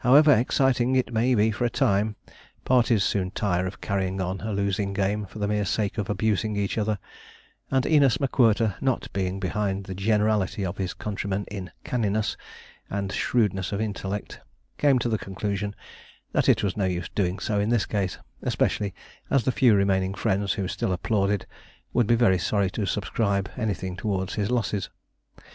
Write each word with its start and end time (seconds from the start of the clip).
However 0.00 0.34
exciting 0.34 0.96
it 0.96 1.14
may 1.14 1.34
be 1.34 1.50
for 1.50 1.64
a 1.64 1.70
time, 1.70 2.14
parties 2.62 3.02
soon 3.02 3.30
tire 3.30 3.66
of 3.66 3.80
carrying 3.80 4.20
on 4.20 4.42
a 4.42 4.52
losing 4.52 4.92
game 4.92 5.24
for 5.24 5.38
the 5.38 5.48
mere 5.48 5.64
sake 5.64 5.96
of 5.96 6.10
abusing 6.10 6.56
each 6.56 6.76
other, 6.76 6.98
and 7.70 7.86
Æneas 7.86 8.20
M'Quirter 8.20 8.76
not 8.82 9.08
being 9.14 9.40
behind 9.40 9.84
the 9.84 9.94
generality 9.94 10.62
of 10.62 10.76
his 10.76 10.92
countrymen 10.92 11.46
in 11.50 11.70
'canniness' 11.84 12.36
and 12.90 13.10
shrewdness 13.12 13.72
of 13.72 13.80
intellect, 13.80 14.40
came 14.76 14.98
to 14.98 15.08
the 15.08 15.16
conclusion 15.16 15.74
that 16.32 16.50
it 16.50 16.62
was 16.62 16.76
no 16.76 16.84
use 16.84 17.08
doing 17.08 17.38
so 17.38 17.58
in 17.58 17.70
this 17.70 17.86
case, 17.86 18.18
especially 18.42 18.92
as 19.30 19.44
the 19.44 19.52
few 19.52 19.74
remaining 19.74 20.12
friends 20.12 20.52
who 20.52 20.68
still 20.68 20.92
applauded 20.92 21.46
would 21.94 22.06
be 22.06 22.14
very 22.14 22.36
sorry 22.38 22.68
to 22.68 22.84
subscribe 22.84 23.50
anything 23.56 23.96
towards 23.96 24.34
his 24.34 24.50
losses. 24.50 24.90